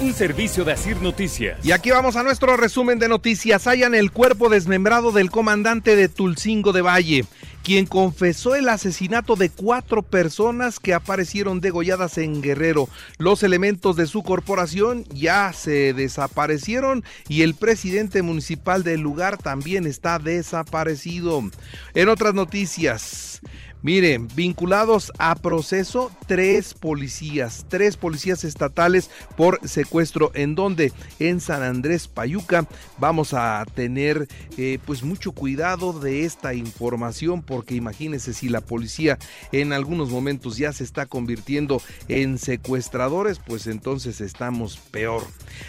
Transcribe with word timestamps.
Un 0.00 0.14
servicio 0.14 0.64
de 0.64 0.70
Asir 0.70 1.02
Noticias. 1.02 1.58
Y 1.64 1.72
aquí 1.72 1.90
vamos 1.90 2.14
a 2.14 2.22
nuestro 2.22 2.56
resumen 2.56 3.00
de 3.00 3.08
noticias. 3.08 3.66
Hallan 3.66 3.96
el 3.96 4.12
cuerpo 4.12 4.48
desmembrado 4.48 5.10
del 5.10 5.28
comandante 5.28 5.96
de 5.96 6.08
Tulcingo 6.08 6.72
de 6.72 6.82
Valle, 6.82 7.24
quien 7.64 7.84
confesó 7.84 8.54
el 8.54 8.68
asesinato 8.68 9.34
de 9.34 9.50
cuatro 9.50 10.02
personas 10.02 10.78
que 10.78 10.94
aparecieron 10.94 11.60
degolladas 11.60 12.16
en 12.16 12.40
Guerrero. 12.42 12.88
Los 13.18 13.42
elementos 13.42 13.96
de 13.96 14.06
su 14.06 14.22
corporación 14.22 15.04
ya 15.12 15.52
se 15.52 15.92
desaparecieron 15.94 17.02
y 17.26 17.42
el 17.42 17.56
presidente 17.56 18.22
municipal 18.22 18.84
del 18.84 19.00
lugar 19.00 19.36
también 19.36 19.84
está 19.84 20.20
desaparecido. 20.20 21.42
En 21.94 22.08
otras 22.08 22.34
noticias. 22.34 23.40
Miren, 23.80 24.26
vinculados 24.34 25.12
a 25.18 25.36
proceso 25.36 26.10
tres 26.26 26.74
policías, 26.74 27.64
tres 27.68 27.96
policías 27.96 28.42
estatales 28.42 29.08
por 29.36 29.60
secuestro. 29.66 30.32
¿En 30.34 30.56
donde 30.56 30.92
En 31.20 31.40
San 31.40 31.62
Andrés 31.62 32.08
Payuca. 32.08 32.66
Vamos 32.98 33.34
a 33.34 33.64
tener 33.74 34.26
eh, 34.56 34.78
pues 34.84 35.04
mucho 35.04 35.30
cuidado 35.30 35.92
de 35.92 36.24
esta 36.24 36.54
información 36.54 37.42
porque 37.42 37.76
imagínense 37.76 38.34
si 38.34 38.48
la 38.48 38.60
policía 38.60 39.18
en 39.52 39.72
algunos 39.72 40.10
momentos 40.10 40.56
ya 40.56 40.72
se 40.72 40.82
está 40.82 41.06
convirtiendo 41.06 41.80
en 42.08 42.38
secuestradores, 42.38 43.38
pues 43.38 43.68
entonces 43.68 44.20
estamos 44.20 44.78
peor. 44.90 45.22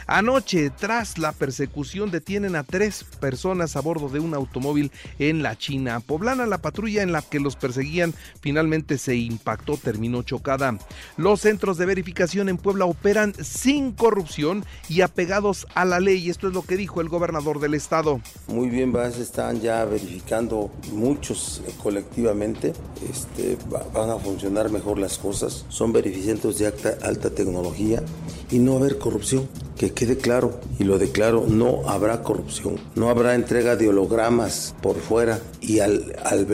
Anoche, 0.08 0.72
tras 0.72 1.20
la 1.20 1.32
persecución, 1.32 2.10
detienen 2.10 2.56
a 2.56 2.64
tres 2.64 3.04
personas 3.20 3.76
a 3.76 3.82
bordo 3.82 4.10
de 4.10 4.20
un 4.20 4.34
automóvil 4.34 4.92
en 5.20 5.44
la 5.44 5.58
China 5.58 6.00
poblana. 6.00 6.48
La 6.48 6.58
patrulla 6.58 7.04
en 7.04 7.12
la 7.12 7.22
que 7.22 7.40
los 7.40 7.56
perseguían 7.56 7.99
finalmente 8.42 8.98
se 8.98 9.16
impactó, 9.16 9.78
terminó 9.78 10.24
chocada. 10.24 10.78
Los 11.18 11.42
centros 11.42 11.78
de 11.78 11.86
verificación 11.86 12.50
en 12.50 12.58
Puebla 12.58 12.86
operan 12.86 13.34
sin 13.42 13.92
corrupción 13.92 14.66
y 14.88 15.02
apegados 15.02 15.68
a 15.76 15.86
la 15.86 16.00
ley. 16.00 16.30
Esto 16.30 16.48
es 16.48 16.54
lo 16.54 16.64
que 16.64 16.78
dijo 16.78 17.02
el 17.02 17.10
gobernador 17.10 17.60
del 17.60 17.74
estado. 17.74 18.22
Muy 18.48 18.70
bien, 18.70 18.94
están 19.20 19.62
ya 19.62 19.86
verificando 19.86 20.72
muchos 20.92 21.62
eh, 21.66 21.72
colectivamente. 21.82 22.74
Este, 23.10 23.58
van 23.94 24.10
a 24.10 24.18
funcionar 24.18 24.70
mejor 24.70 25.00
las 25.00 25.18
cosas. 25.18 25.66
Son 25.70 25.92
verificantes 25.94 26.60
de 26.60 26.68
alta 27.04 27.30
tecnología 27.30 28.04
y 28.50 28.60
no 28.60 28.78
haber 28.78 28.98
corrupción. 28.98 29.48
Que 29.78 29.94
quede 29.94 30.18
claro, 30.18 30.60
y 30.78 30.84
lo 30.84 30.98
declaro, 30.98 31.46
no 31.48 31.88
habrá 31.88 32.22
corrupción, 32.22 32.76
no 32.96 33.10
habrá 33.10 33.34
entrega 33.34 33.78
de 33.78 33.88
hologramas 33.88 34.76
por 34.82 34.98
fuera 34.98 35.40
y 35.62 35.80
al, 35.80 36.18
al 36.26 36.46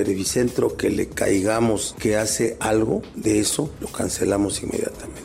que 0.78 0.90
le 0.92 1.08
caigamos 1.08 1.96
que 2.00 2.18
hace 2.18 2.56
algo 2.60 3.02
de 3.16 3.40
eso, 3.40 3.72
lo 3.82 3.88
cancelamos 3.88 4.62
inmediatamente. 4.62 5.24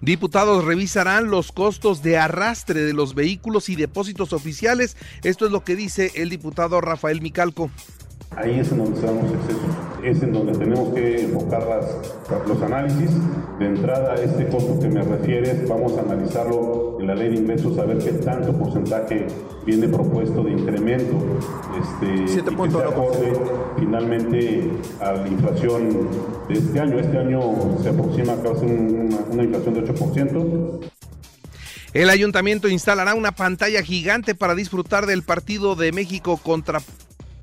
Diputados 0.00 0.64
revisarán 0.64 1.30
los 1.30 1.52
costos 1.52 2.02
de 2.02 2.16
arrastre 2.16 2.80
de 2.80 2.94
los 2.94 3.14
vehículos 3.14 3.68
y 3.68 3.76
depósitos 3.76 4.32
oficiales. 4.32 4.96
Esto 5.22 5.44
es 5.44 5.52
lo 5.52 5.62
que 5.62 5.76
dice 5.76 6.10
el 6.14 6.30
diputado 6.30 6.80
Rafael 6.80 7.20
Micalco. 7.20 7.70
Ahí 8.34 8.60
es 8.60 8.72
en 8.72 8.78
donde 8.78 9.00
los 9.00 9.32
excesos, 9.32 9.60
es 10.04 10.22
en 10.22 10.32
donde 10.32 10.52
tenemos 10.52 10.92
que 10.94 11.22
enfocar 11.22 11.66
las, 11.66 12.46
los 12.46 12.62
análisis. 12.62 13.10
De 13.58 13.66
entrada, 13.66 14.14
este 14.14 14.48
costo 14.48 14.78
que 14.80 14.88
me 14.88 15.02
refieres, 15.02 15.68
vamos 15.68 15.96
a 15.98 16.00
analizarlo 16.00 16.96
en 17.00 17.06
la 17.06 17.14
ley 17.14 17.30
de 17.30 17.36
ingresos, 17.36 17.78
a 17.78 17.84
ver 17.84 17.98
qué 17.98 18.12
tanto 18.12 18.52
porcentaje 18.52 19.26
viene 19.66 19.88
propuesto 19.88 20.42
de 20.42 20.52
incremento. 20.52 21.18
Este, 21.78 22.28
7 22.28 22.50
finalmente 23.78 24.70
a 25.00 25.12
la 25.12 25.28
inflación 25.28 26.08
de 26.48 26.54
este 26.54 26.80
año. 26.80 26.98
Este 26.98 27.18
año 27.18 27.40
se 27.82 27.90
aproxima 27.90 28.36
casi 28.42 28.66
una, 28.66 29.18
una 29.30 29.42
inflación 29.42 29.74
de 29.74 29.84
8%. 29.84 30.90
El 31.92 32.08
ayuntamiento 32.08 32.68
instalará 32.68 33.14
una 33.14 33.32
pantalla 33.32 33.82
gigante 33.82 34.34
para 34.34 34.54
disfrutar 34.54 35.06
del 35.06 35.22
partido 35.24 35.74
de 35.74 35.90
México 35.90 36.36
contra 36.36 36.80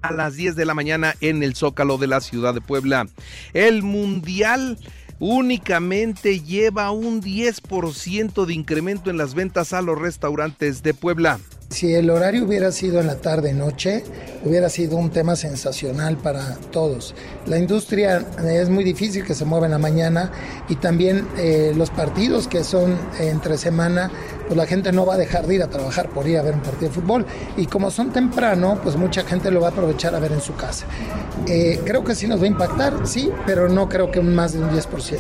a 0.02 0.12
las 0.12 0.36
10 0.36 0.56
de 0.56 0.66
la 0.66 0.74
mañana 0.74 1.16
en 1.22 1.44
el 1.44 1.56
Zócalo 1.56 1.98
de 1.98 2.08
la 2.08 2.22
ciudad 2.22 2.54
de 2.54 2.62
Puebla. 2.62 3.08
El 3.54 3.84
Mundial 3.84 4.78
únicamente 5.20 6.40
lleva 6.42 6.92
un 6.92 7.22
10% 7.22 8.46
de 8.46 8.54
incremento 8.54 9.10
en 9.10 9.18
las 9.18 9.34
ventas 9.34 9.74
a 9.74 9.82
los 9.82 10.00
restaurantes 10.00 10.84
de 10.84 10.94
Puebla. 10.94 11.40
Si 11.70 11.94
el 11.94 12.10
horario 12.10 12.46
hubiera 12.46 12.72
sido 12.72 13.02
en 13.02 13.08
la 13.08 13.18
tarde-noche, 13.18 14.04
hubiera 14.46 14.70
sido 14.70 14.96
un 14.96 15.10
tema 15.10 15.36
sensacional 15.36 16.16
para 16.18 16.56
todos. 16.72 17.14
La 17.46 17.58
industria 17.58 18.26
es 18.46 18.70
muy 18.70 18.86
difícil 18.86 19.26
que 19.26 19.36
se 19.36 19.44
mueva 19.44 19.66
en 19.66 19.74
la 19.74 19.78
mañana 19.78 20.32
y 20.70 20.78
también 20.78 21.28
eh, 21.38 21.74
los 21.76 21.90
partidos 21.90 22.48
que 22.48 22.64
son 22.64 22.98
entre 23.20 23.58
semana, 23.58 24.10
pues 24.48 24.56
la 24.56 24.66
gente 24.66 24.94
no 24.94 25.06
va 25.06 25.16
a 25.16 25.18
dejar 25.18 25.46
de 25.46 25.56
ir 25.56 25.64
a 25.64 25.68
trabajar 25.68 26.10
por 26.10 26.28
ir 26.28 26.38
a 26.38 26.42
ver 26.42 26.54
un 26.54 26.62
partido 26.62 26.88
de 26.88 26.96
fútbol. 26.96 27.26
Y 27.58 27.66
como 27.66 27.92
son 27.92 28.12
temprano, 28.12 28.80
pues 28.82 28.96
mucha 28.96 29.24
gente 29.24 29.52
lo 29.52 29.60
va 29.60 29.68
a 29.68 29.72
aprovechar 29.72 30.16
a 30.16 30.20
ver 30.20 30.32
en 30.32 30.42
su 30.42 30.56
casa. 30.56 30.86
Eh, 31.48 31.82
creo 31.86 32.04
que 32.04 32.16
sí 32.16 32.28
nos 32.28 32.40
va 32.40 32.46
a 32.46 32.48
impactar, 32.48 33.06
sí, 33.06 33.30
pero 33.46 33.68
no 33.68 33.90
creo 33.90 34.10
que 34.10 34.22
más 34.22 34.54
de 34.54 34.60
un 34.60 34.70
10%. 34.70 35.18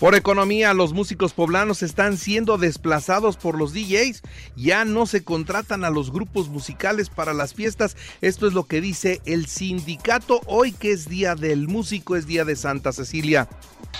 Por 0.00 0.14
economía, 0.14 0.72
los 0.72 0.94
músicos 0.94 1.34
poblanos 1.34 1.82
están 1.82 2.16
siendo 2.16 2.56
desplazados 2.56 3.36
por 3.36 3.58
los 3.58 3.74
DJs. 3.74 4.22
Ya 4.56 4.86
no 4.86 5.04
se 5.04 5.22
contratan 5.22 5.84
a 5.84 5.90
los 5.90 6.10
grupos 6.10 6.48
musicales 6.48 7.10
para 7.10 7.34
las 7.34 7.52
fiestas. 7.52 7.98
Esto 8.22 8.46
es 8.46 8.54
lo 8.54 8.64
que 8.64 8.80
dice 8.80 9.20
el 9.26 9.44
sindicato 9.44 10.40
hoy 10.46 10.72
que 10.72 10.92
es 10.92 11.06
Día 11.06 11.34
del 11.34 11.68
Músico, 11.68 12.16
es 12.16 12.26
Día 12.26 12.46
de 12.46 12.56
Santa 12.56 12.92
Cecilia. 12.92 13.46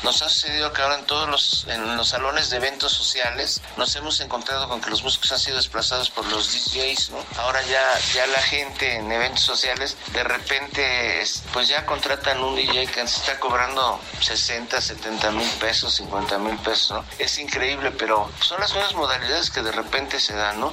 Nos 0.02 0.22
ha 0.22 0.28
sucedido 0.28 0.72
que 0.72 0.82
ahora 0.82 0.98
en 0.98 1.06
todos 1.06 1.28
los, 1.28 1.66
en 1.68 1.96
los 1.96 2.08
salones 2.08 2.50
de 2.50 2.56
eventos 2.56 2.92
sociales 2.92 3.60
nos 3.76 3.94
hemos 3.96 4.20
encontrado 4.20 4.68
con 4.68 4.80
que 4.80 4.90
los 4.90 5.02
músicos 5.02 5.32
han 5.32 5.38
sido 5.38 5.56
desplazados 5.56 6.10
por 6.10 6.26
los 6.26 6.52
DJs, 6.52 7.10
¿no? 7.10 7.24
Ahora 7.38 7.60
ya, 7.62 7.98
ya 8.14 8.26
la 8.26 8.40
gente 8.40 8.96
en 8.96 9.12
eventos 9.12 9.42
sociales 9.42 9.96
de 10.12 10.24
repente 10.24 11.24
pues 11.52 11.68
ya 11.68 11.84
contratan 11.84 12.42
un 12.42 12.56
DJ 12.56 12.86
que 12.86 13.06
se 13.06 13.20
está 13.20 13.38
cobrando 13.38 14.00
60, 14.20 14.80
70 14.80 15.30
mil 15.32 15.50
pesos, 15.60 15.94
50 15.94 16.38
mil 16.38 16.56
pesos, 16.58 16.90
¿no? 16.92 17.04
Es 17.18 17.38
increíble, 17.38 17.90
pero 17.90 18.30
son 18.40 18.60
las 18.60 18.72
nuevas 18.72 18.94
modalidades 18.94 19.50
que 19.50 19.62
de 19.62 19.72
repente 19.72 20.18
se 20.18 20.34
dan, 20.34 20.60
¿no? 20.60 20.72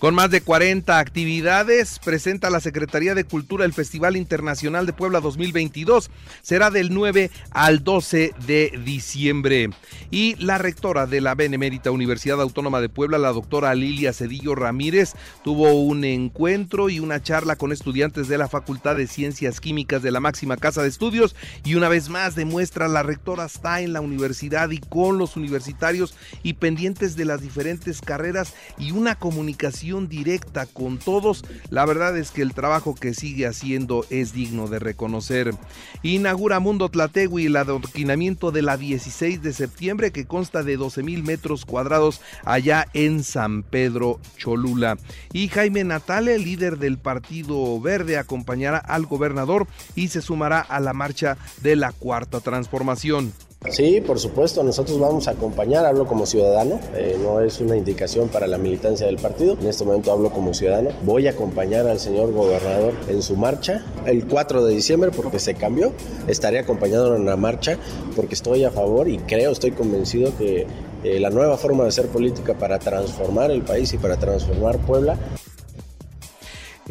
Con 0.00 0.14
más 0.14 0.30
de 0.30 0.40
40 0.40 0.98
actividades, 0.98 1.98
presenta 1.98 2.48
la 2.48 2.60
Secretaría 2.60 3.14
de 3.14 3.24
Cultura 3.24 3.66
el 3.66 3.74
Festival 3.74 4.16
Internacional 4.16 4.86
de 4.86 4.94
Puebla 4.94 5.20
2022. 5.20 6.10
Será 6.40 6.70
del 6.70 6.94
9 6.94 7.30
al 7.50 7.84
12 7.84 8.32
de 8.46 8.80
diciembre. 8.82 9.68
Y 10.10 10.36
la 10.36 10.56
rectora 10.56 11.06
de 11.06 11.20
la 11.20 11.34
Benemérita 11.34 11.90
Universidad 11.90 12.40
Autónoma 12.40 12.80
de 12.80 12.88
Puebla, 12.88 13.18
la 13.18 13.34
doctora 13.34 13.74
Lilia 13.74 14.14
Cedillo 14.14 14.54
Ramírez, 14.54 15.12
tuvo 15.44 15.74
un 15.74 16.02
encuentro 16.04 16.88
y 16.88 16.98
una 16.98 17.22
charla 17.22 17.56
con 17.56 17.70
estudiantes 17.70 18.26
de 18.28 18.38
la 18.38 18.48
Facultad 18.48 18.96
de 18.96 19.06
Ciencias 19.06 19.60
Químicas 19.60 20.02
de 20.02 20.12
la 20.12 20.20
máxima 20.20 20.56
casa 20.56 20.80
de 20.80 20.88
estudios. 20.88 21.36
Y 21.62 21.74
una 21.74 21.90
vez 21.90 22.08
más 22.08 22.34
demuestra 22.34 22.88
la 22.88 23.02
rectora 23.02 23.44
está 23.44 23.82
en 23.82 23.92
la 23.92 24.00
universidad 24.00 24.70
y 24.70 24.78
con 24.78 25.18
los 25.18 25.36
universitarios 25.36 26.14
y 26.42 26.54
pendientes 26.54 27.16
de 27.16 27.26
las 27.26 27.42
diferentes 27.42 28.00
carreras 28.00 28.54
y 28.78 28.92
una 28.92 29.18
comunicación 29.18 29.89
directa 29.98 30.66
con 30.66 30.98
todos, 30.98 31.44
la 31.68 31.84
verdad 31.84 32.16
es 32.16 32.30
que 32.30 32.42
el 32.42 32.54
trabajo 32.54 32.94
que 32.94 33.14
sigue 33.14 33.46
haciendo 33.46 34.06
es 34.10 34.32
digno 34.32 34.68
de 34.68 34.78
reconocer. 34.78 35.54
Inaugura 36.02 36.60
Mundo 36.60 36.88
Tlategui 36.88 37.46
el 37.46 37.56
adoquinamiento 37.56 38.52
de 38.52 38.62
la 38.62 38.76
16 38.76 39.42
de 39.42 39.52
septiembre 39.52 40.12
que 40.12 40.26
consta 40.26 40.62
de 40.62 40.76
12 40.76 41.02
mil 41.02 41.22
metros 41.22 41.64
cuadrados 41.64 42.20
allá 42.44 42.86
en 42.94 43.24
San 43.24 43.62
Pedro 43.62 44.20
Cholula. 44.36 44.96
Y 45.32 45.48
Jaime 45.48 45.84
Natale, 45.84 46.38
líder 46.38 46.78
del 46.78 46.98
Partido 46.98 47.80
Verde, 47.80 48.16
acompañará 48.16 48.78
al 48.78 49.06
gobernador 49.06 49.66
y 49.94 50.08
se 50.08 50.22
sumará 50.22 50.60
a 50.60 50.80
la 50.80 50.92
marcha 50.92 51.36
de 51.62 51.76
la 51.76 51.92
Cuarta 51.92 52.40
Transformación. 52.40 53.32
Sí, 53.68 54.00
por 54.00 54.18
supuesto, 54.18 54.62
nosotros 54.62 54.98
vamos 54.98 55.28
a 55.28 55.32
acompañar, 55.32 55.84
hablo 55.84 56.06
como 56.06 56.24
ciudadano, 56.24 56.80
eh, 56.94 57.18
no 57.22 57.40
es 57.40 57.60
una 57.60 57.76
indicación 57.76 58.28
para 58.28 58.46
la 58.46 58.56
militancia 58.56 59.04
del 59.04 59.16
partido, 59.16 59.58
en 59.60 59.66
este 59.68 59.84
momento 59.84 60.10
hablo 60.10 60.30
como 60.30 60.54
ciudadano, 60.54 60.90
voy 61.04 61.26
a 61.26 61.32
acompañar 61.32 61.86
al 61.86 62.00
señor 62.00 62.32
gobernador 62.32 62.94
en 63.08 63.20
su 63.22 63.36
marcha 63.36 63.84
el 64.06 64.26
4 64.26 64.64
de 64.64 64.74
diciembre 64.74 65.10
porque 65.14 65.38
se 65.38 65.54
cambió, 65.54 65.92
estaré 66.26 66.58
acompañado 66.58 67.14
en 67.14 67.26
la 67.26 67.36
marcha 67.36 67.76
porque 68.16 68.34
estoy 68.34 68.64
a 68.64 68.70
favor 68.70 69.08
y 69.08 69.18
creo, 69.18 69.52
estoy 69.52 69.72
convencido 69.72 70.36
que 70.38 70.66
eh, 71.04 71.20
la 71.20 71.28
nueva 71.28 71.58
forma 71.58 71.82
de 71.84 71.90
hacer 71.90 72.06
política 72.08 72.54
para 72.54 72.78
transformar 72.78 73.50
el 73.50 73.60
país 73.60 73.92
y 73.92 73.98
para 73.98 74.16
transformar 74.16 74.78
Puebla 74.78 75.18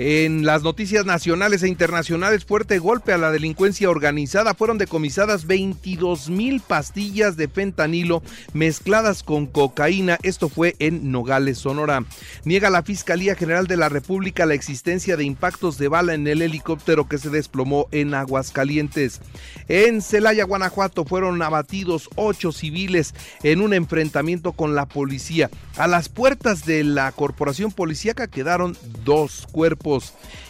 en 0.01 0.45
las 0.45 0.63
noticias 0.63 1.05
nacionales 1.05 1.61
e 1.61 1.67
internacionales, 1.67 2.45
fuerte 2.45 2.79
golpe 2.79 3.11
a 3.11 3.17
la 3.17 3.31
delincuencia 3.31 3.89
organizada. 3.89 4.53
Fueron 4.53 4.77
decomisadas 4.77 5.45
22 5.45 6.29
mil 6.29 6.61
pastillas 6.61 7.35
de 7.35 7.49
fentanilo 7.49 8.23
mezcladas 8.53 9.23
con 9.23 9.45
cocaína. 9.45 10.17
Esto 10.23 10.47
fue 10.47 10.77
en 10.79 11.11
Nogales, 11.11 11.57
Sonora. 11.57 12.05
Niega 12.45 12.69
la 12.69 12.83
Fiscalía 12.83 13.35
General 13.35 13.67
de 13.67 13.75
la 13.75 13.89
República 13.89 14.45
la 14.45 14.53
existencia 14.53 15.17
de 15.17 15.25
impactos 15.25 15.77
de 15.77 15.89
bala 15.89 16.13
en 16.13 16.27
el 16.27 16.41
helicóptero 16.41 17.09
que 17.09 17.17
se 17.17 17.29
desplomó 17.29 17.89
en 17.91 18.13
Aguascalientes. 18.13 19.19
En 19.67 20.01
Celaya, 20.01 20.45
Guanajuato, 20.45 21.03
fueron 21.03 21.41
abatidos 21.41 22.09
ocho 22.15 22.53
civiles 22.53 23.13
en 23.43 23.59
un 23.59 23.73
enfrentamiento 23.73 24.53
con 24.53 24.75
la 24.75 24.85
policía. 24.85 25.49
A 25.75 25.87
las 25.87 26.07
puertas 26.07 26.65
de 26.65 26.85
la 26.85 27.11
corporación 27.11 27.73
policíaca 27.73 28.27
quedaron 28.27 28.77
dos 29.03 29.45
cuerpos 29.51 29.88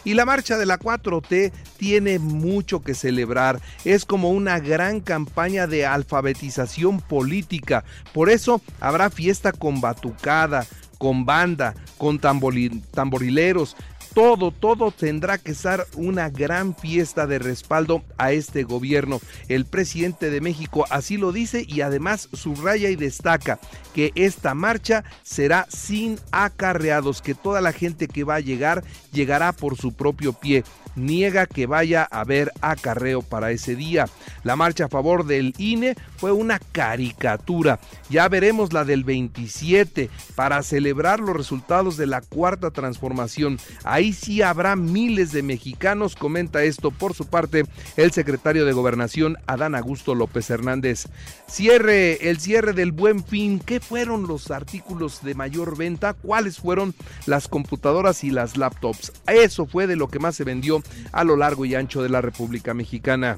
y 0.04 0.14
la 0.14 0.26
marcha 0.26 0.58
de 0.58 0.66
la 0.66 0.80
4T 0.80 1.52
tiene 1.78 2.20
mucho 2.20 2.82
que 2.82 2.94
celebrar. 2.94 3.62
Es 3.86 4.06
como 4.06 4.32
una 4.32 4.60
gran 4.60 5.00
campaña 5.00 5.68
de 5.68 5.86
alfabetización 5.86 7.00
política. 7.02 7.84
Por 8.14 8.30
eso 8.30 8.62
habrá 8.80 9.10
fiesta 9.10 9.52
con 9.52 9.82
batucada, 9.82 10.66
con 10.98 11.26
banda, 11.26 11.74
con 11.98 12.20
tamborileros, 12.20 13.76
todo, 14.14 14.52
todo 14.52 14.92
tendrá 14.92 15.38
que 15.38 15.54
ser 15.54 15.86
una 15.96 16.30
gran 16.30 16.76
fiesta 16.76 17.28
de 17.28 17.40
respaldo 17.40 18.04
a 18.18 18.32
este 18.32 18.64
gobierno. 18.64 19.20
El 19.48 19.66
presidente 19.66 20.30
de 20.30 20.42
México 20.42 20.86
así 20.90 21.18
lo 21.18 21.32
dice 21.32 21.66
y 21.68 21.82
además 21.82 22.30
subraya 22.34 22.90
y 22.90 22.96
destaca 22.96 23.60
que 23.94 24.12
esta 24.16 24.54
marcha 24.54 25.04
será 25.24 25.68
sin 25.70 26.20
acarreados, 26.32 27.22
que 27.22 27.36
toda 27.36 27.62
la 27.62 27.72
gente 27.72 28.08
que 28.08 28.24
va 28.24 28.36
a 28.36 28.40
llegar 28.40 28.84
llegará 29.12 29.52
por 29.54 29.78
su 29.78 29.94
propio 29.94 30.34
pie 30.34 30.64
niega 31.00 31.46
que 31.46 31.66
vaya 31.66 32.08
a 32.10 32.22
haber 32.22 32.52
acarreo 32.62 33.22
para 33.22 33.52
ese 33.52 33.76
día. 33.76 34.06
La 34.44 34.56
marcha 34.56 34.86
a 34.86 34.90
favor 34.90 35.26
del 35.26 35.54
INE 35.58 35.96
fue 36.18 36.32
una 36.32 36.60
caricatura. 36.60 37.80
Ya 38.10 38.28
veremos 38.28 38.74
la 38.74 38.86
del 38.86 39.04
27 39.04 40.10
para 40.36 40.62
celebrar 40.64 41.20
los 41.20 41.36
resultados 41.36 41.98
de 41.98 42.08
la 42.08 42.22
cuarta 42.22 42.72
transformación. 42.72 43.60
Ahí 44.00 44.14
sí 44.14 44.42
habrá 44.42 44.78
miles 44.78 45.34
de 45.34 45.44
mexicanos, 45.44 46.16
comenta 46.16 46.64
esto 46.64 46.90
por 46.90 47.14
su 47.14 47.26
parte 47.26 47.66
el 47.98 48.14
secretario 48.14 48.64
de 48.64 48.72
Gobernación 48.72 49.36
Adán 49.46 49.76
Augusto 49.76 50.16
López 50.16 50.50
Hernández. 50.50 51.10
Cierre, 51.50 52.30
el 52.30 52.40
cierre 52.40 52.72
del 52.72 52.94
buen 52.94 53.26
fin. 53.26 53.60
¿Qué 53.60 53.82
fueron 53.82 54.26
los 54.26 54.52
artículos 54.52 55.22
de 55.22 55.36
mayor 55.36 55.76
venta? 55.76 56.14
¿Cuáles 56.14 56.60
fueron 56.60 56.96
las 57.26 57.50
computadoras 57.50 58.24
y 58.24 58.32
las 58.32 58.56
laptops? 58.56 59.12
Eso 59.28 59.66
fue 59.66 59.86
de 59.86 59.98
lo 59.98 60.08
que 60.08 60.20
más 60.20 60.34
se 60.34 60.46
vendió 60.46 60.82
a 61.12 61.26
lo 61.26 61.36
largo 61.36 61.66
y 61.66 61.76
ancho 61.76 62.02
de 62.02 62.08
la 62.08 62.22
República 62.22 62.74
Mexicana. 62.74 63.38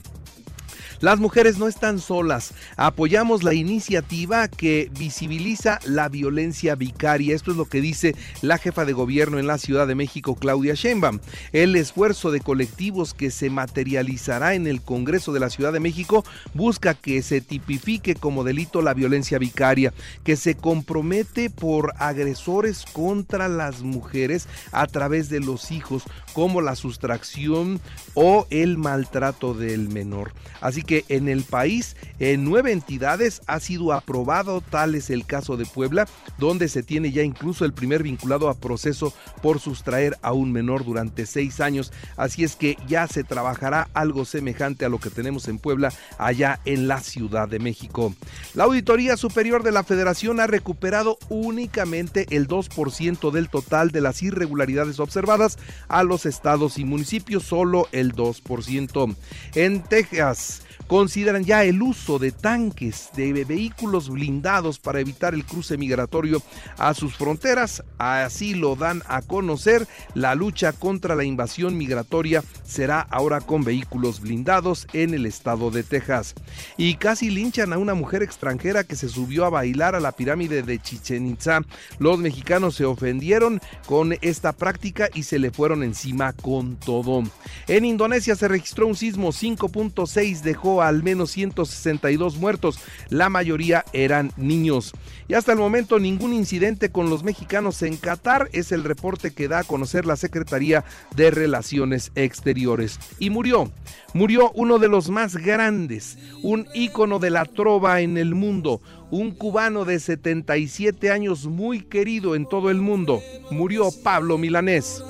Las 1.01 1.19
mujeres 1.19 1.57
no 1.57 1.67
están 1.67 1.97
solas. 1.97 2.53
Apoyamos 2.77 3.41
la 3.41 3.55
iniciativa 3.55 4.47
que 4.47 4.91
visibiliza 4.99 5.79
la 5.83 6.09
violencia 6.09 6.75
vicaria. 6.75 7.33
Esto 7.33 7.49
es 7.49 7.57
lo 7.57 7.65
que 7.65 7.81
dice 7.81 8.15
la 8.43 8.59
jefa 8.59 8.85
de 8.85 8.93
gobierno 8.93 9.39
en 9.39 9.47
la 9.47 9.57
Ciudad 9.57 9.87
de 9.87 9.95
México, 9.95 10.35
Claudia 10.35 10.75
Sheinbaum. 10.75 11.17
El 11.53 11.75
esfuerzo 11.75 12.29
de 12.29 12.39
colectivos 12.39 13.15
que 13.15 13.31
se 13.31 13.49
materializará 13.49 14.53
en 14.53 14.67
el 14.67 14.83
Congreso 14.83 15.33
de 15.33 15.39
la 15.39 15.49
Ciudad 15.49 15.73
de 15.73 15.79
México 15.79 16.23
busca 16.53 16.93
que 16.93 17.23
se 17.23 17.41
tipifique 17.41 18.13
como 18.13 18.43
delito 18.43 18.83
la 18.83 18.93
violencia 18.93 19.39
vicaria, 19.39 19.93
que 20.23 20.35
se 20.35 20.53
compromete 20.53 21.49
por 21.49 21.95
agresores 21.97 22.85
contra 22.93 23.47
las 23.47 23.81
mujeres 23.81 24.47
a 24.71 24.85
través 24.85 25.29
de 25.29 25.39
los 25.39 25.71
hijos, 25.71 26.03
como 26.33 26.61
la 26.61 26.75
sustracción 26.75 27.81
o 28.13 28.45
el 28.51 28.77
maltrato 28.77 29.55
del 29.55 29.89
menor. 29.89 30.33
Así 30.61 30.83
que 30.83 30.90
en 31.07 31.27
el 31.27 31.43
país 31.43 31.95
en 32.19 32.43
nueve 32.43 32.71
entidades 32.71 33.41
ha 33.47 33.59
sido 33.59 33.93
aprobado, 33.93 34.61
tal 34.61 34.95
es 34.95 35.09
el 35.09 35.25
caso 35.25 35.57
de 35.57 35.65
Puebla, 35.65 36.07
donde 36.37 36.67
se 36.67 36.83
tiene 36.83 37.11
ya 37.11 37.23
incluso 37.23 37.65
el 37.65 37.73
primer 37.73 38.03
vinculado 38.03 38.49
a 38.49 38.53
proceso 38.53 39.13
por 39.41 39.59
sustraer 39.59 40.17
a 40.21 40.33
un 40.33 40.51
menor 40.51 40.85
durante 40.85 41.25
seis 41.25 41.59
años. 41.59 41.91
Así 42.17 42.43
es 42.43 42.55
que 42.55 42.77
ya 42.87 43.07
se 43.07 43.23
trabajará 43.23 43.89
algo 43.93 44.25
semejante 44.25 44.85
a 44.85 44.89
lo 44.89 44.99
que 44.99 45.09
tenemos 45.09 45.47
en 45.47 45.57
Puebla, 45.57 45.91
allá 46.17 46.59
en 46.65 46.87
la 46.87 46.99
Ciudad 46.99 47.47
de 47.47 47.59
México. 47.59 48.13
La 48.53 48.65
Auditoría 48.65 49.17
Superior 49.17 49.63
de 49.63 49.71
la 49.71 49.83
Federación 49.83 50.39
ha 50.39 50.47
recuperado 50.47 51.17
únicamente 51.29 52.27
el 52.29 52.47
2% 52.47 53.31
del 53.31 53.49
total 53.49 53.91
de 53.91 54.01
las 54.01 54.21
irregularidades 54.21 54.99
observadas 54.99 55.57
a 55.87 56.03
los 56.03 56.25
estados 56.25 56.77
y 56.77 56.85
municipios, 56.85 57.43
solo 57.43 57.87
el 57.91 58.13
2%. 58.13 59.15
En 59.55 59.83
Texas, 59.83 60.61
consideran 60.87 61.43
ya 61.43 61.63
el 61.63 61.81
uso 61.81 62.19
de 62.19 62.31
tanques 62.31 63.09
de 63.15 63.43
vehículos 63.43 64.09
blindados 64.09 64.79
para 64.79 64.99
evitar 64.99 65.33
el 65.33 65.45
cruce 65.45 65.77
migratorio 65.77 66.41
a 66.77 66.93
sus 66.93 67.15
fronteras. 67.15 67.83
Así 67.97 68.53
lo 68.53 68.75
dan 68.75 69.03
a 69.07 69.21
conocer. 69.21 69.87
La 70.13 70.35
lucha 70.35 70.73
contra 70.73 71.15
la 71.15 71.23
invasión 71.23 71.77
migratoria 71.77 72.43
será 72.63 73.01
ahora 73.01 73.41
con 73.41 73.63
vehículos 73.63 74.21
blindados 74.21 74.87
en 74.93 75.13
el 75.13 75.25
estado 75.25 75.71
de 75.71 75.83
Texas. 75.83 76.35
Y 76.77 76.95
casi 76.95 77.29
linchan 77.29 77.73
a 77.73 77.77
una 77.77 77.93
mujer 77.93 78.23
extranjera 78.23 78.83
que 78.83 78.95
se 78.95 79.09
subió 79.09 79.45
a 79.45 79.49
bailar 79.49 79.95
a 79.95 79.99
la 79.99 80.11
pirámide 80.11 80.63
de 80.63 80.79
Chichen 80.79 81.27
Itza. 81.27 81.61
Los 81.99 82.17
mexicanos 82.17 82.75
se 82.75 82.85
ofendieron 82.85 83.61
con 83.85 84.15
esta 84.21 84.53
práctica 84.53 85.09
y 85.13 85.23
se 85.23 85.39
le 85.39 85.51
fueron 85.51 85.83
encima 85.83 86.33
con 86.33 86.77
todo. 86.77 87.23
En 87.67 87.85
Indonesia 87.85 88.35
se 88.35 88.47
registró 88.47 88.87
un 88.87 88.95
sismo 88.95 89.29
5.6 89.29 90.41
al 90.79 91.01
menos 91.01 91.31
162 91.31 92.37
muertos, 92.37 92.79
la 93.09 93.29
mayoría 93.29 93.83
eran 93.93 94.31
niños. 94.37 94.93
Y 95.27 95.33
hasta 95.33 95.53
el 95.53 95.57
momento 95.57 95.97
ningún 95.97 96.33
incidente 96.33 96.91
con 96.91 97.09
los 97.09 97.23
mexicanos 97.23 97.81
en 97.81 97.97
Qatar 97.97 98.49
es 98.53 98.71
el 98.71 98.83
reporte 98.83 99.31
que 99.31 99.47
da 99.47 99.59
a 99.59 99.63
conocer 99.63 100.05
la 100.05 100.15
Secretaría 100.15 100.83
de 101.15 101.31
Relaciones 101.31 102.11
Exteriores. 102.15 102.99
Y 103.17 103.29
murió, 103.29 103.71
murió 104.13 104.51
uno 104.55 104.77
de 104.77 104.87
los 104.87 105.09
más 105.09 105.37
grandes, 105.37 106.17
un 106.43 106.67
ícono 106.73 107.19
de 107.19 107.29
la 107.29 107.45
trova 107.45 108.01
en 108.01 108.17
el 108.17 108.35
mundo, 108.35 108.81
un 109.09 109.31
cubano 109.31 109.85
de 109.85 109.99
77 109.99 111.11
años 111.11 111.45
muy 111.45 111.81
querido 111.81 112.35
en 112.35 112.45
todo 112.47 112.69
el 112.69 112.77
mundo. 112.77 113.21
Murió 113.51 113.89
Pablo 114.03 114.37
Milanés. 114.37 115.01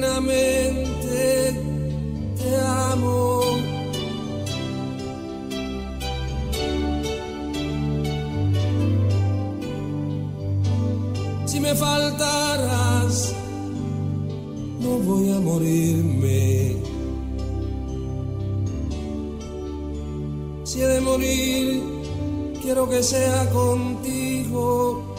Eternamente 0.00 1.54
te 2.36 2.56
amo. 2.56 3.40
Si 11.44 11.60
me 11.60 11.74
faltaras, 11.74 13.34
no 14.80 14.90
voy 14.98 15.32
a 15.32 15.40
morirme. 15.40 16.76
Si 20.64 20.80
he 20.80 20.86
de 20.86 21.00
morir, 21.00 21.82
quiero 22.62 22.88
que 22.88 23.02
sea 23.02 23.50
contigo. 23.50 25.09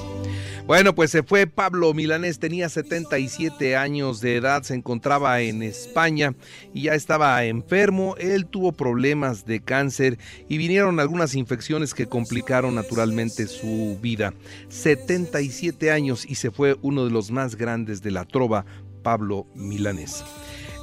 Bueno, 0.68 0.96
pues 0.96 1.12
se 1.12 1.24
fue 1.24 1.48
Pablo 1.48 1.94
Milanés, 1.94 2.40
tenía 2.40 2.70
77 2.70 3.76
años 3.76 4.22
de 4.22 4.36
edad, 4.38 4.64
se 4.64 4.76
encontraba 4.76 5.42
en 5.42 5.64
España 5.64 6.36
y 6.74 6.84
ya 6.84 6.94
estaba 6.94 7.44
enfermo. 7.44 8.16
Él 8.18 8.46
tuvo 8.46 8.72
problemas 8.72 9.46
de 9.46 9.60
cáncer 9.62 10.18
y 10.48 10.58
vinieron 10.58 11.00
algunas 11.00 11.36
infecciones 11.36 11.94
que 11.94 12.06
complicaron 12.06 12.76
naturalmente 12.76 13.48
su 13.48 13.98
vida. 14.02 14.34
77 14.70 15.92
años 15.92 16.26
y 16.30 16.36
se 16.36 16.52
fue 16.52 16.78
uno 16.82 17.06
de 17.06 17.12
los 17.12 17.32
más 17.32 17.56
grandes 17.56 18.02
de 18.02 18.12
la 18.12 18.24
trova, 18.26 18.66
Pablo 19.04 19.48
Milanés. 19.56 20.24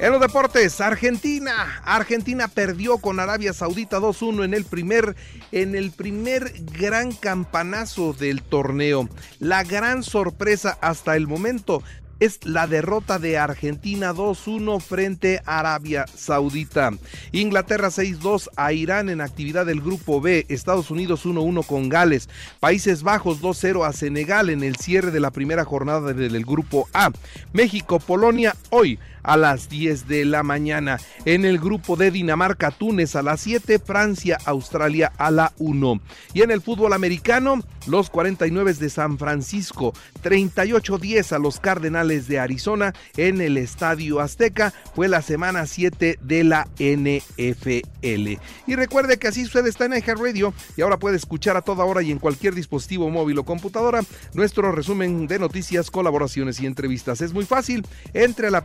En 0.00 0.12
los 0.12 0.20
deportes, 0.20 0.80
Argentina. 0.80 1.82
Argentina 1.84 2.46
perdió 2.46 2.98
con 2.98 3.18
Arabia 3.18 3.52
Saudita 3.52 3.98
2-1 3.98 4.44
en 4.44 4.54
el 4.54 4.64
primer 4.64 5.16
en 5.50 5.74
el 5.74 5.90
primer 5.90 6.52
gran 6.72 7.10
campanazo 7.10 8.12
del 8.12 8.42
torneo. 8.42 9.08
La 9.40 9.64
gran 9.64 10.04
sorpresa 10.04 10.78
hasta 10.80 11.16
el 11.16 11.26
momento 11.26 11.82
es 12.20 12.44
la 12.44 12.66
derrota 12.66 13.18
de 13.18 13.38
Argentina 13.38 14.12
2-1 14.12 14.80
frente 14.80 15.40
a 15.44 15.60
Arabia 15.60 16.06
Saudita. 16.06 16.92
Inglaterra 17.32 17.88
6-2 17.88 18.50
a 18.56 18.72
Irán 18.72 19.08
en 19.08 19.20
actividad 19.20 19.66
del 19.66 19.80
Grupo 19.80 20.20
B. 20.20 20.46
Estados 20.48 20.90
Unidos 20.90 21.26
1-1 21.26 21.64
con 21.66 21.88
Gales. 21.88 22.28
Países 22.60 23.02
Bajos 23.02 23.40
2-0 23.40 23.86
a 23.86 23.92
Senegal 23.92 24.50
en 24.50 24.62
el 24.62 24.76
cierre 24.76 25.10
de 25.10 25.20
la 25.20 25.30
primera 25.30 25.64
jornada 25.64 26.12
del 26.12 26.44
Grupo 26.44 26.88
A. 26.92 27.10
México, 27.52 28.00
Polonia 28.00 28.56
hoy 28.70 28.98
a 29.28 29.36
las 29.36 29.68
10 29.68 30.08
de 30.08 30.24
la 30.24 30.42
mañana. 30.42 30.98
En 31.26 31.44
el 31.44 31.58
grupo 31.58 31.96
de 31.96 32.10
Dinamarca, 32.10 32.70
Túnez 32.70 33.14
a 33.14 33.22
las 33.22 33.42
7, 33.42 33.78
Francia, 33.78 34.38
Australia 34.46 35.12
a 35.18 35.30
la 35.30 35.52
1. 35.58 36.00
Y 36.32 36.40
en 36.40 36.50
el 36.50 36.62
fútbol 36.62 36.94
americano, 36.94 37.60
los 37.86 38.08
49 38.08 38.72
de 38.72 38.88
San 38.88 39.18
Francisco, 39.18 39.92
38-10 40.22 41.32
a 41.32 41.38
los 41.38 41.60
Cardenales 41.60 42.26
de 42.26 42.38
Arizona 42.38 42.94
en 43.16 43.42
el 43.42 43.58
Estadio 43.58 44.20
Azteca. 44.20 44.72
Fue 44.94 45.08
la 45.08 45.20
semana 45.20 45.66
7 45.66 46.18
de 46.22 46.44
la 46.44 46.66
NFL. 46.78 48.40
Y 48.66 48.74
recuerde 48.76 49.18
que 49.18 49.28
así 49.28 49.44
sucede 49.44 49.68
está 49.68 49.84
en 49.84 50.02
Radio 50.02 50.54
y 50.76 50.80
ahora 50.80 50.98
puede 50.98 51.16
escuchar 51.16 51.56
a 51.58 51.62
toda 51.62 51.84
hora 51.84 52.00
y 52.02 52.10
en 52.10 52.18
cualquier 52.18 52.54
dispositivo 52.54 53.10
móvil 53.10 53.38
o 53.38 53.44
computadora 53.44 54.00
nuestro 54.32 54.72
resumen 54.72 55.26
de 55.26 55.38
noticias, 55.38 55.90
colaboraciones 55.90 56.60
y 56.60 56.66
entrevistas. 56.66 57.20
Es 57.20 57.34
muy 57.34 57.44
fácil, 57.44 57.86
entre 58.14 58.48
a 58.48 58.50
la 58.50 58.64